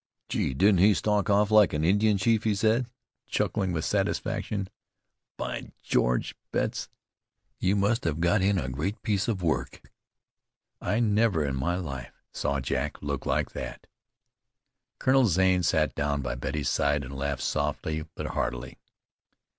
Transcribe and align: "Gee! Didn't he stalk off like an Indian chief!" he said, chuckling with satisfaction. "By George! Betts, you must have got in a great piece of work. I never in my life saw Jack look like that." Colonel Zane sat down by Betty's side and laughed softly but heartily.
"Gee! 0.29 0.55
Didn't 0.55 0.79
he 0.79 0.95
stalk 0.95 1.29
off 1.29 1.51
like 1.51 1.73
an 1.73 1.83
Indian 1.83 2.17
chief!" 2.17 2.43
he 2.43 2.55
said, 2.55 2.87
chuckling 3.27 3.71
with 3.71 3.85
satisfaction. 3.85 4.67
"By 5.37 5.73
George! 5.83 6.33
Betts, 6.51 6.89
you 7.59 7.75
must 7.75 8.05
have 8.05 8.19
got 8.19 8.41
in 8.41 8.57
a 8.57 8.67
great 8.67 8.99
piece 9.03 9.27
of 9.27 9.43
work. 9.43 9.91
I 10.81 10.99
never 11.01 11.45
in 11.45 11.55
my 11.55 11.75
life 11.75 12.15
saw 12.31 12.59
Jack 12.59 12.99
look 13.03 13.27
like 13.27 13.51
that." 13.51 13.85
Colonel 14.97 15.27
Zane 15.27 15.61
sat 15.61 15.93
down 15.93 16.23
by 16.23 16.33
Betty's 16.33 16.69
side 16.69 17.03
and 17.03 17.13
laughed 17.15 17.43
softly 17.43 18.03
but 18.15 18.25
heartily. 18.29 18.79